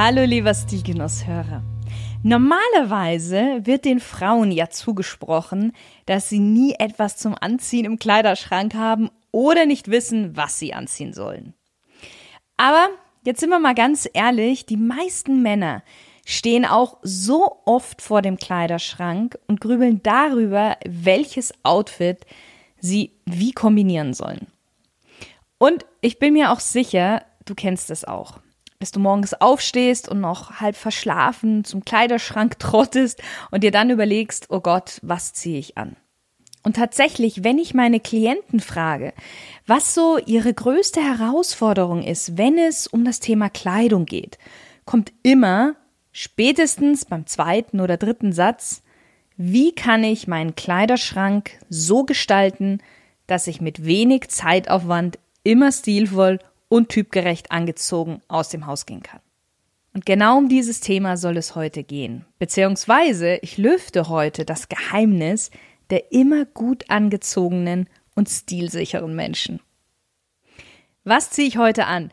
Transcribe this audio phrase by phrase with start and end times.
[0.00, 1.60] Hallo lieber Stilgenusshörer.
[2.22, 5.72] Normalerweise wird den Frauen ja zugesprochen,
[6.06, 11.12] dass sie nie etwas zum Anziehen im Kleiderschrank haben oder nicht wissen, was sie anziehen
[11.14, 11.52] sollen.
[12.56, 12.90] Aber
[13.24, 15.82] jetzt sind wir mal ganz ehrlich, die meisten Männer
[16.24, 22.24] stehen auch so oft vor dem Kleiderschrank und grübeln darüber, welches Outfit
[22.78, 24.46] sie wie kombinieren sollen.
[25.58, 28.38] Und ich bin mir auch sicher, du kennst es auch
[28.78, 34.46] dass du morgens aufstehst und noch halb verschlafen zum Kleiderschrank trottest und dir dann überlegst,
[34.50, 35.96] oh Gott, was ziehe ich an?
[36.62, 39.14] Und tatsächlich, wenn ich meine Klienten frage,
[39.66, 44.38] was so ihre größte Herausforderung ist, wenn es um das Thema Kleidung geht,
[44.84, 45.76] kommt immer,
[46.12, 48.82] spätestens beim zweiten oder dritten Satz,
[49.36, 52.78] wie kann ich meinen Kleiderschrank so gestalten,
[53.26, 59.20] dass ich mit wenig Zeitaufwand immer stilvoll und typgerecht angezogen aus dem Haus gehen kann.
[59.94, 62.24] Und genau um dieses Thema soll es heute gehen.
[62.38, 65.50] Beziehungsweise ich lüfte heute das Geheimnis
[65.90, 69.60] der immer gut angezogenen und stilsicheren Menschen.
[71.04, 72.10] Was ziehe ich heute an?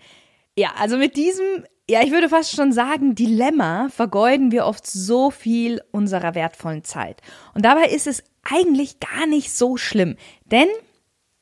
[0.58, 5.32] Ja, also mit diesem, ja, ich würde fast schon sagen, Dilemma vergeuden wir oft so
[5.32, 7.22] viel unserer wertvollen Zeit.
[7.54, 10.68] Und dabei ist es eigentlich gar nicht so schlimm, denn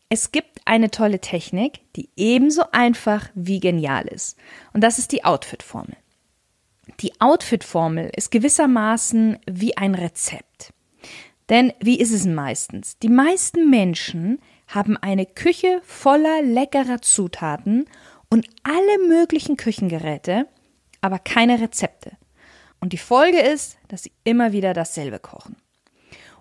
[0.09, 4.37] es gibt eine tolle Technik, die ebenso einfach wie genial ist.
[4.73, 5.97] Und das ist die Outfit-Formel.
[6.99, 10.73] Die Outfit-Formel ist gewissermaßen wie ein Rezept.
[11.49, 12.97] Denn wie ist es meistens?
[12.99, 17.85] Die meisten Menschen haben eine Küche voller leckerer Zutaten
[18.29, 20.47] und alle möglichen Küchengeräte,
[21.01, 22.17] aber keine Rezepte.
[22.79, 25.55] Und die Folge ist, dass sie immer wieder dasselbe kochen.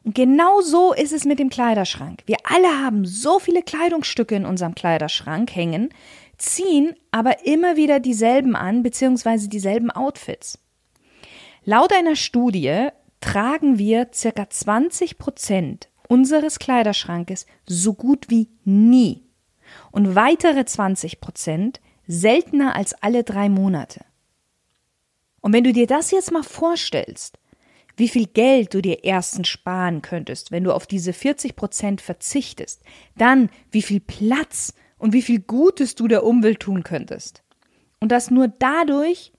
[0.05, 2.23] Und genau so ist es mit dem Kleiderschrank.
[2.27, 5.91] Wir alle haben so viele Kleidungsstücke in unserem Kleiderschrank hängen,
[6.39, 10.59] ziehen aber immer wieder dieselben an, beziehungsweise dieselben Outfits.
[11.65, 12.89] Laut einer Studie
[13.21, 19.23] tragen wir circa 20 Prozent unseres Kleiderschrankes so gut wie nie
[19.93, 24.05] und weitere 20 Prozent seltener als alle drei Monate.
[25.41, 27.39] Und wenn du dir das jetzt mal vorstellst,
[28.03, 32.83] wie viel Geld du dir erstens sparen könntest, wenn du auf diese 40 Prozent verzichtest,
[33.17, 37.45] dann wie viel Platz und wie viel Gutes du der Umwelt tun könntest.
[38.01, 39.31] Und das nur dadurch,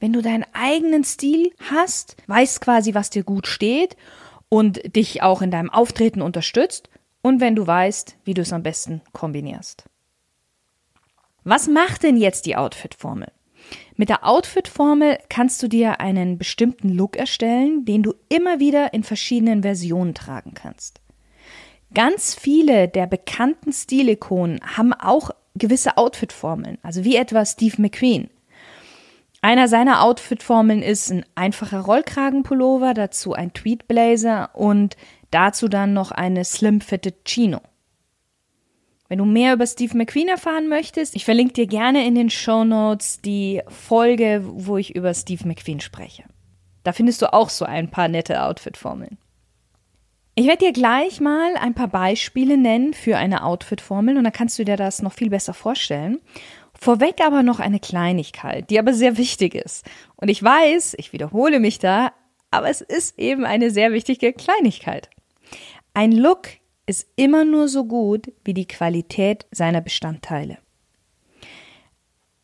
[0.00, 3.96] wenn du deinen eigenen Stil hast, weißt quasi, was dir gut steht
[4.48, 6.90] und dich auch in deinem Auftreten unterstützt
[7.22, 9.84] und wenn du weißt, wie du es am besten kombinierst.
[11.44, 13.30] Was macht denn jetzt die Outfit-Formel?
[14.00, 19.04] Mit der Outfit-Formel kannst du dir einen bestimmten Look erstellen, den du immer wieder in
[19.04, 21.02] verschiedenen Versionen tragen kannst.
[21.92, 28.30] Ganz viele der bekannten Stilikonen haben auch gewisse Outfit-Formeln, also wie etwa Steve McQueen.
[29.42, 34.96] Einer seiner Outfit-Formeln ist ein einfacher Rollkragenpullover, dazu ein Tweed-Blazer und
[35.30, 37.60] dazu dann noch eine slim-fitted Chino.
[39.10, 42.62] Wenn du mehr über Steve McQueen erfahren möchtest, ich verlinke dir gerne in den Show
[42.62, 46.22] Notes die Folge, wo ich über Steve McQueen spreche.
[46.84, 49.18] Da findest du auch so ein paar nette Outfit-Formeln.
[50.36, 54.60] Ich werde dir gleich mal ein paar Beispiele nennen für eine Outfit-Formel und dann kannst
[54.60, 56.20] du dir das noch viel besser vorstellen.
[56.78, 59.84] Vorweg aber noch eine Kleinigkeit, die aber sehr wichtig ist.
[60.14, 62.12] Und ich weiß, ich wiederhole mich da,
[62.52, 65.10] aber es ist eben eine sehr wichtige Kleinigkeit.
[65.94, 66.59] Ein Look
[66.90, 70.58] ist immer nur so gut wie die Qualität seiner Bestandteile.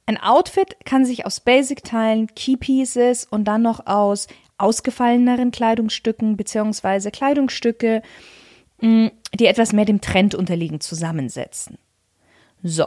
[0.07, 7.11] Ein Outfit kann sich aus Basic-Teilen, Key-Pieces und dann noch aus ausgefalleneren Kleidungsstücken bzw.
[7.11, 8.03] Kleidungsstücke,
[8.81, 11.77] mm, die etwas mehr dem Trend unterliegen, zusammensetzen.
[12.63, 12.85] So,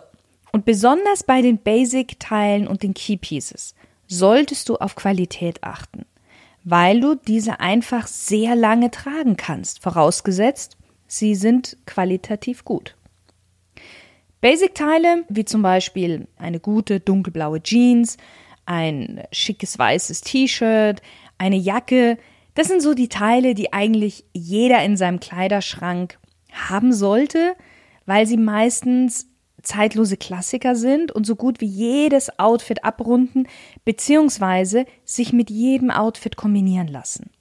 [0.54, 3.76] und besonders bei den Basic-Teilen und den Key-Pieces
[4.08, 6.06] solltest du auf Qualität achten,
[6.64, 10.78] weil du diese einfach sehr lange tragen kannst, vorausgesetzt,
[11.10, 12.96] Sie sind qualitativ gut.
[14.42, 18.18] Basic-Teile, wie zum Beispiel eine gute dunkelblaue Jeans,
[18.66, 21.02] ein schickes weißes T-Shirt,
[21.40, 22.18] eine Jacke,
[22.54, 26.20] das sind so die Teile, die eigentlich jeder in seinem Kleiderschrank
[26.52, 27.56] haben sollte,
[28.06, 29.28] weil sie meistens
[29.64, 33.48] zeitlose Klassiker sind und so gut wie jedes Outfit abrunden
[33.84, 34.86] bzw.
[35.04, 37.32] sich mit jedem Outfit kombinieren lassen.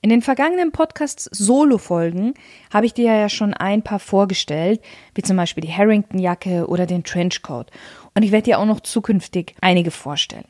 [0.00, 2.34] In den vergangenen Podcasts Solo-Folgen
[2.72, 4.80] habe ich dir ja schon ein paar vorgestellt,
[5.14, 7.70] wie zum Beispiel die Harrington-Jacke oder den Trenchcoat.
[8.14, 10.46] Und ich werde dir auch noch zukünftig einige vorstellen.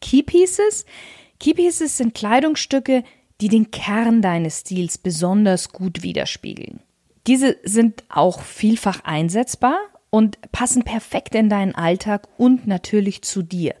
[0.00, 0.84] Key Pieces?
[1.38, 3.02] Key Pieces sind Kleidungsstücke,
[3.40, 6.80] die den Kern deines Stils besonders gut widerspiegeln.
[7.26, 9.78] Diese sind auch vielfach einsetzbar
[10.10, 13.74] und passen perfekt in deinen Alltag und natürlich zu dir.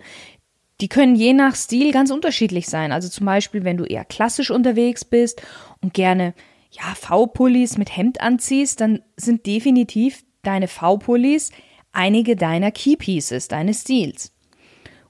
[0.80, 2.92] Die können je nach Stil ganz unterschiedlich sein.
[2.92, 5.42] Also zum Beispiel, wenn du eher klassisch unterwegs bist
[5.82, 6.34] und gerne
[6.70, 11.50] ja, V-Pullis mit Hemd anziehst, dann sind definitiv deine V-Pullis
[11.92, 14.32] einige deiner Keypieces, deines Stils.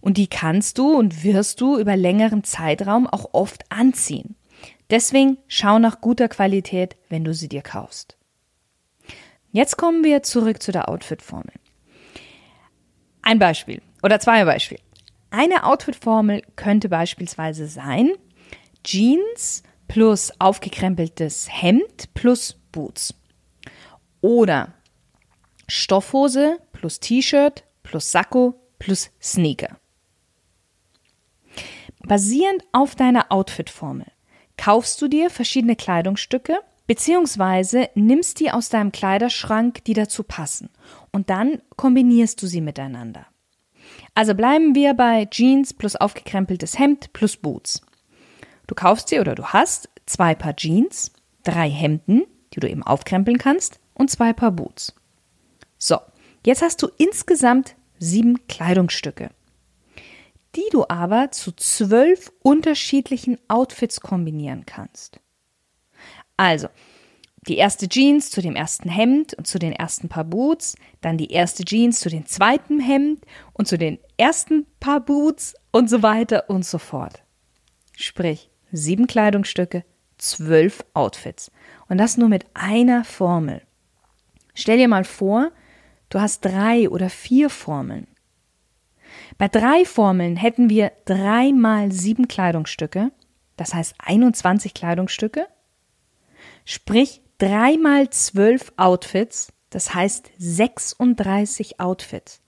[0.01, 4.37] Und die kannst du und wirst du über längeren Zeitraum auch oft anziehen.
[4.89, 8.17] Deswegen schau nach guter Qualität, wenn du sie dir kaufst.
[9.53, 11.53] Jetzt kommen wir zurück zu der Outfit-Formel.
[13.23, 14.81] Ein Beispiel oder zwei Beispiele.
[15.31, 18.11] Eine Outfit-Formel könnte beispielsweise sein
[18.83, 23.15] Jeans plus aufgekrempeltes Hemd plus Boots.
[24.21, 24.75] Oder
[25.69, 29.79] Stoffhose plus T-Shirt plus Sakko plus Sneaker.
[32.03, 34.07] Basierend auf deiner Outfit-Formel
[34.57, 40.71] kaufst du dir verschiedene Kleidungsstücke beziehungsweise nimmst die aus deinem Kleiderschrank, die dazu passen
[41.13, 43.27] und dann kombinierst du sie miteinander.
[44.15, 47.83] Also bleiben wir bei Jeans plus aufgekrempeltes Hemd plus Boots.
[48.67, 51.13] Du kaufst dir oder du hast zwei Paar Jeans,
[51.45, 54.95] drei Hemden, die du eben aufkrempeln kannst, und zwei Paar Boots.
[55.79, 55.99] So,
[56.45, 59.31] jetzt hast du insgesamt sieben Kleidungsstücke,
[60.57, 65.21] die du aber zu zwölf unterschiedlichen Outfits kombinieren kannst.
[66.37, 66.69] Also,
[67.49, 71.31] die erste Jeans zu dem ersten Hemd und zu den ersten Paar Boots, dann die
[71.31, 76.51] erste Jeans zu dem zweiten Hemd und zu den ersten Paar Boots und so weiter
[76.51, 77.23] und so fort.
[77.97, 79.85] Sprich, sieben Kleidungsstücke,
[80.19, 81.51] zwölf Outfits.
[81.89, 83.63] Und das nur mit einer Formel.
[84.55, 85.51] Stell dir mal vor,
[86.11, 88.07] du hast drei oder vier Formeln.
[89.39, 93.11] Bei drei Formeln hätten wir drei mal sieben Kleidungsstücke,
[93.57, 95.47] das heißt 21 Kleidungsstücke.
[96.65, 102.41] Sprich, dreimal zwölf Outfits, das heißt 36 Outfits.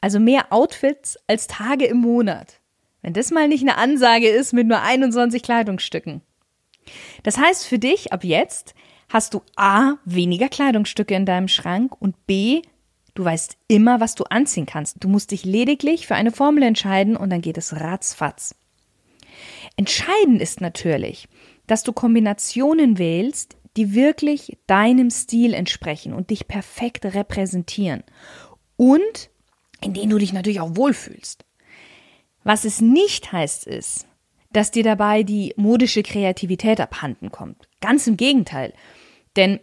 [0.00, 2.60] Also mehr Outfits als Tage im Monat.
[3.02, 6.22] Wenn das mal nicht eine Ansage ist mit nur 21 Kleidungsstücken.
[7.22, 8.74] Das heißt für dich ab jetzt
[9.08, 12.62] hast du A weniger Kleidungsstücke in deinem Schrank und B
[13.16, 14.96] du weißt immer, was du anziehen kannst.
[15.00, 18.54] Du musst dich lediglich für eine Formel entscheiden und dann geht es ratzfatz.
[19.76, 21.28] Entscheidend ist natürlich,
[21.66, 28.02] dass du Kombinationen wählst, die wirklich deinem Stil entsprechen und dich perfekt repräsentieren
[28.76, 29.30] und
[29.82, 31.44] in denen du dich natürlich auch wohlfühlst.
[32.44, 34.06] Was es nicht heißt ist,
[34.52, 37.68] dass dir dabei die modische Kreativität abhanden kommt.
[37.80, 38.72] Ganz im Gegenteil.
[39.34, 39.60] Denn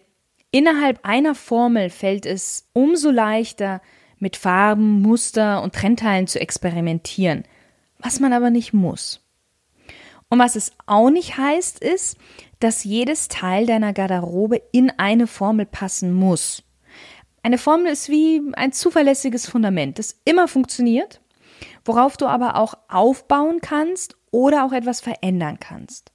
[0.52, 3.82] innerhalb einer Formel fällt es umso leichter,
[4.20, 7.44] mit Farben, Muster und Trendteilen zu experimentieren,
[8.00, 9.23] was man aber nicht muss.
[10.34, 12.18] Und was es auch nicht heißt, ist,
[12.60, 16.64] dass jedes Teil deiner Garderobe in eine Formel passen muss.
[17.44, 21.22] Eine Formel ist wie ein zuverlässiges Fundament, das immer funktioniert,
[21.86, 26.12] worauf du aber auch aufbauen kannst oder auch etwas verändern kannst.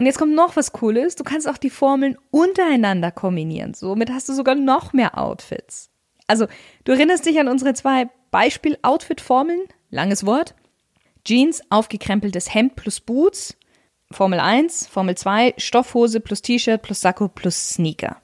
[0.00, 3.72] Und jetzt kommt noch was Cooles, du kannst auch die Formeln untereinander kombinieren.
[3.74, 5.90] Somit hast du sogar noch mehr Outfits.
[6.26, 6.48] Also,
[6.82, 9.60] du erinnerst dich an unsere zwei Beispiel-Outfit-Formeln,
[9.90, 10.56] langes Wort,
[11.24, 13.56] Jeans, aufgekrempeltes Hemd plus Boots.
[14.10, 18.20] Formel 1, Formel 2, Stoffhose plus T-Shirt plus Sakko plus Sneaker.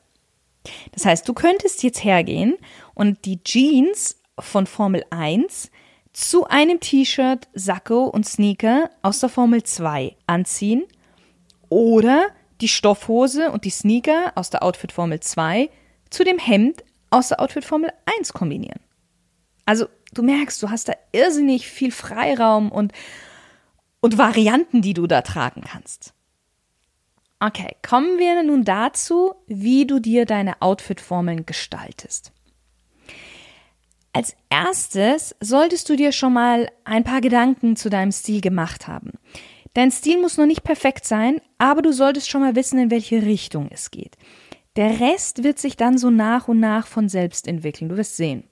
[0.93, 2.57] Das heißt, du könntest jetzt hergehen
[2.95, 5.71] und die Jeans von Formel 1
[6.13, 10.85] zu einem T-Shirt, Sakko und Sneaker aus der Formel 2 anziehen
[11.69, 12.29] oder
[12.61, 15.71] die Stoffhose und die Sneaker aus der Outfit Formel 2
[16.11, 18.81] zu dem Hemd aus der Outfit Formel 1 kombinieren.
[19.65, 22.93] Also du merkst, du hast da irrsinnig viel Freiraum und,
[24.01, 26.15] und Varianten, die du da tragen kannst.
[27.41, 32.33] Okay, kommen wir nun dazu, wie du dir deine Outfit-Formeln gestaltest.
[34.13, 39.13] Als erstes solltest du dir schon mal ein paar Gedanken zu deinem Stil gemacht haben.
[39.75, 43.23] Dein Stil muss noch nicht perfekt sein, aber du solltest schon mal wissen, in welche
[43.23, 44.17] Richtung es geht.
[44.75, 47.89] Der Rest wird sich dann so nach und nach von selbst entwickeln.
[47.89, 48.45] Du wirst sehen.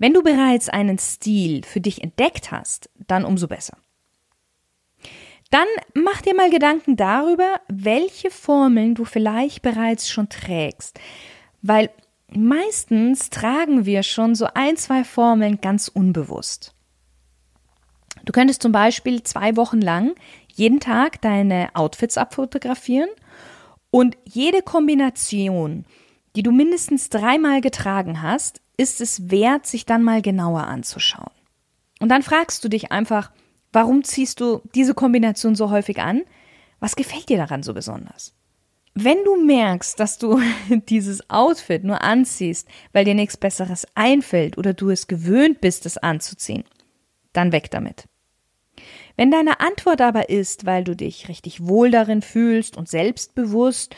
[0.00, 3.76] Wenn du bereits einen Stil für dich entdeckt hast, dann umso besser.
[5.50, 10.98] Dann mach dir mal Gedanken darüber, welche Formeln du vielleicht bereits schon trägst.
[11.60, 11.90] Weil
[12.32, 16.74] meistens tragen wir schon so ein, zwei Formeln ganz unbewusst.
[18.24, 20.14] Du könntest zum Beispiel zwei Wochen lang
[20.46, 23.10] jeden Tag deine Outfits abfotografieren
[23.90, 25.84] und jede Kombination,
[26.36, 31.30] die du mindestens dreimal getragen hast, ist es wert, sich dann mal genauer anzuschauen.
[32.00, 33.30] Und dann fragst du dich einfach,
[33.72, 36.22] warum ziehst du diese Kombination so häufig an?
[36.78, 38.34] Was gefällt dir daran so besonders?
[38.94, 40.40] Wenn du merkst, dass du
[40.88, 45.98] dieses Outfit nur anziehst, weil dir nichts Besseres einfällt oder du es gewöhnt bist, es
[45.98, 46.64] anzuziehen,
[47.34, 48.08] dann weg damit.
[49.16, 53.94] Wenn deine Antwort aber ist, weil du dich richtig wohl darin fühlst und selbstbewusst,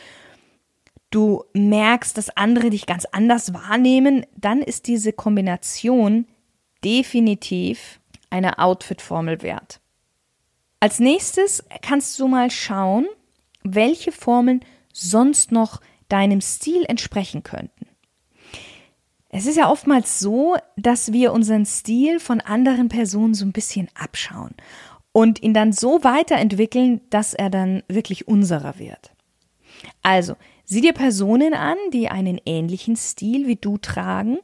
[1.13, 6.25] du merkst, dass andere dich ganz anders wahrnehmen, dann ist diese Kombination
[6.83, 9.79] definitiv eine Outfit-Formel wert.
[10.79, 13.07] Als nächstes kannst du mal schauen,
[13.63, 15.79] welche Formeln sonst noch
[16.09, 17.87] deinem Stil entsprechen könnten.
[19.29, 23.89] Es ist ja oftmals so, dass wir unseren Stil von anderen Personen so ein bisschen
[23.95, 24.53] abschauen
[25.11, 29.13] und ihn dann so weiterentwickeln, dass er dann wirklich unserer wird.
[30.01, 34.39] Also, sieh dir Personen an, die einen ähnlichen Stil wie du tragen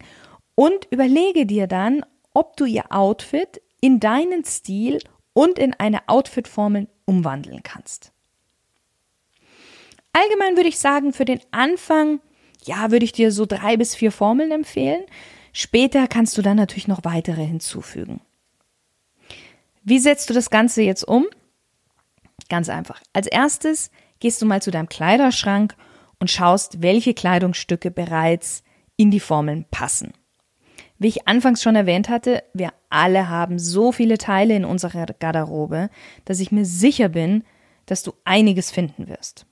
[0.56, 5.00] und überlege dir dann, ob du ihr Outfit in deinen Stil
[5.34, 8.12] und in eine Outfit-Formel umwandeln kannst.
[10.14, 12.20] Allgemein würde ich sagen, für den Anfang,
[12.66, 15.04] ja, würde ich dir so drei bis vier Formeln empfehlen.
[15.54, 18.22] Später kannst du dann natürlich noch weitere hinzufügen.
[19.84, 21.26] Wie setzt du das Ganze jetzt um?
[22.50, 23.02] Ganz einfach.
[23.14, 25.76] Als erstes gehst du mal zu deinem Kleiderschrank
[26.20, 28.64] und schaust, welche Kleidungsstücke bereits
[28.98, 30.14] in die Formeln passen.
[30.98, 35.90] Wie ich anfangs schon erwähnt hatte, wir alle haben so viele Teile in unserer Garderobe,
[36.26, 37.44] dass ich mir sicher bin,
[37.86, 39.46] dass du einiges finden wirst.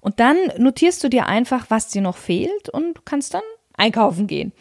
[0.00, 3.42] Und dann notierst du dir einfach, was dir noch fehlt und kannst dann
[3.76, 4.52] einkaufen gehen.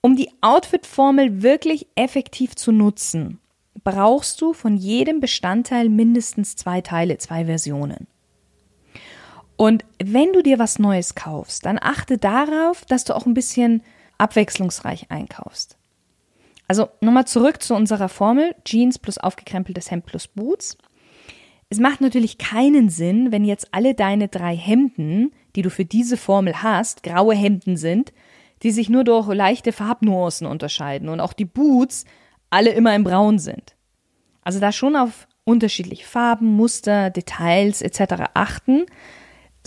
[0.00, 3.40] Um die Outfit-Formel wirklich effektiv zu nutzen,
[3.82, 8.06] brauchst du von jedem Bestandteil mindestens zwei Teile, zwei Versionen.
[9.56, 13.82] Und wenn du dir was Neues kaufst, dann achte darauf, dass du auch ein bisschen
[14.18, 15.76] abwechslungsreich einkaufst.
[16.66, 20.78] Also nochmal zurück zu unserer Formel Jeans plus aufgekrempeltes Hemd plus Boots.
[21.68, 26.16] Es macht natürlich keinen Sinn, wenn jetzt alle deine drei Hemden, die du für diese
[26.16, 28.12] Formel hast, graue Hemden sind,
[28.62, 32.04] die sich nur durch leichte Farbnuancen unterscheiden und auch die Boots
[32.50, 33.74] alle immer im Braun sind.
[34.42, 38.30] Also da schon auf unterschiedliche Farben, Muster, Details etc.
[38.34, 38.86] achten,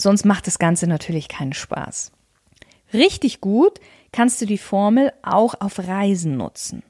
[0.00, 2.12] sonst macht das Ganze natürlich keinen Spaß.
[2.92, 3.80] Richtig gut
[4.12, 6.82] kannst du die Formel auch auf Reisen nutzen.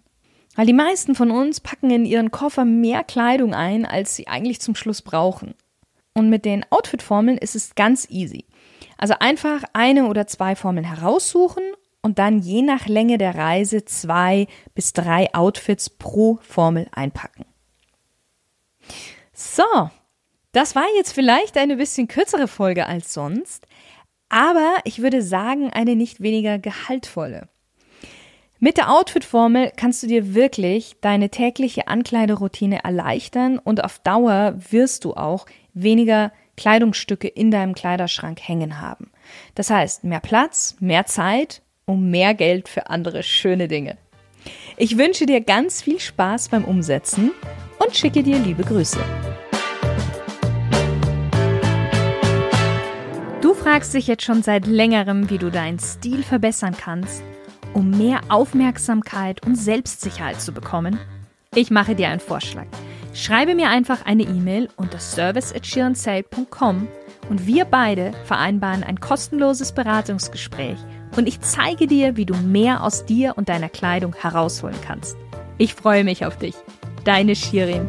[0.55, 4.61] Weil die meisten von uns packen in ihren Koffer mehr Kleidung ein, als sie eigentlich
[4.61, 5.55] zum Schluss brauchen.
[6.15, 8.45] Und mit den Outfit-Formeln ist es ganz easy.
[8.97, 11.63] Also einfach eine oder zwei Formeln heraussuchen
[12.03, 17.45] und dann je nach Länge der Reise zwei bis drei Outfits pro Formel einpacken.
[19.33, 19.91] So,
[20.53, 23.67] das war jetzt vielleicht eine bisschen kürzere Folge als sonst,
[24.29, 27.49] aber ich würde sagen, eine nicht weniger gehaltvolle.
[28.61, 35.05] Mit der Outfit-Formel kannst du dir wirklich deine tägliche Ankleideroutine erleichtern und auf Dauer wirst
[35.05, 39.13] du auch weniger Kleidungsstücke in deinem Kleiderschrank hängen haben.
[39.55, 43.97] Das heißt, mehr Platz, mehr Zeit und mehr Geld für andere schöne Dinge.
[44.77, 47.31] Ich wünsche dir ganz viel Spaß beim Umsetzen
[47.79, 48.99] und schicke dir liebe Grüße.
[53.69, 57.23] Fragst dich jetzt schon seit längerem, wie du deinen Stil verbessern kannst
[57.75, 60.99] um mehr Aufmerksamkeit und Selbstsicherheit zu bekommen?
[61.55, 62.65] Ich mache dir einen Vorschlag.
[63.13, 66.89] Schreibe mir einfach eine E-Mail unter service@schirnsale.com
[67.29, 70.79] und wir beide vereinbaren ein kostenloses Beratungsgespräch
[71.19, 75.19] und ich zeige dir, wie du mehr aus dir und deiner Kleidung herausholen kannst.
[75.59, 76.55] Ich freue mich auf dich.
[77.05, 77.87] Deine Shirin.